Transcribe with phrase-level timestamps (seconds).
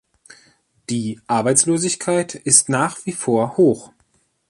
[0.89, 3.91] Die Arbeitslosigkeit ist nach wie vor hoch.